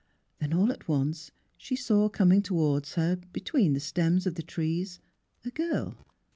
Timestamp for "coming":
2.09-2.41